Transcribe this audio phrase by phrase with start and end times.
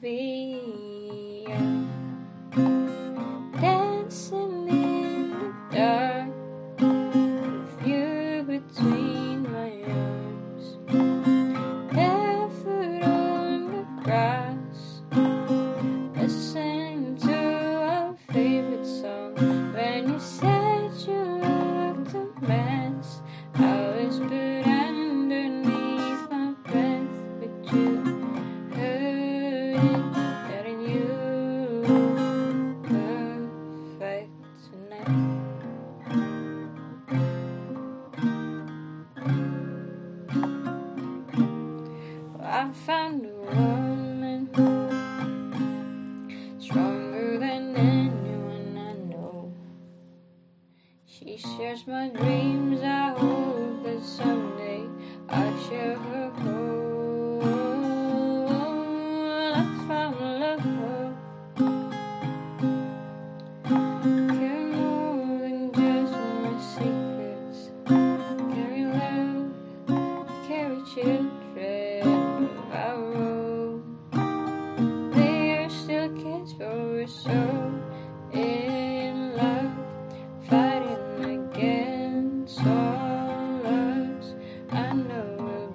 [0.00, 1.46] be.
[3.60, 9.05] Dancing in the dark with you between.
[51.36, 52.80] shares my dreams.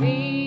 [0.00, 0.45] me.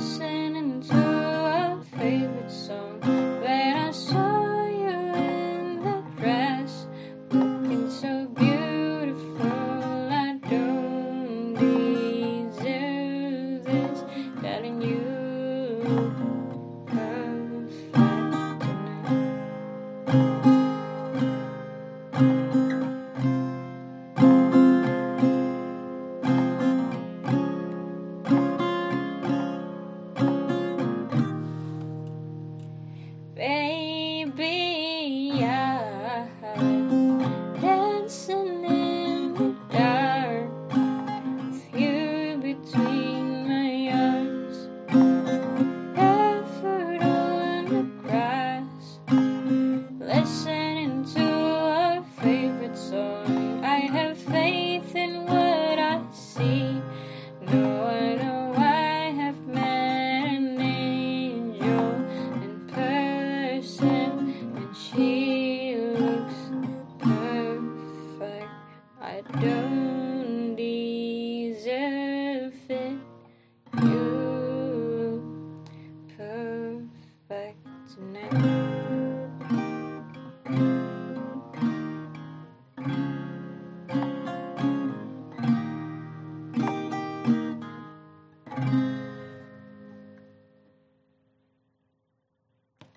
[0.00, 0.29] 是。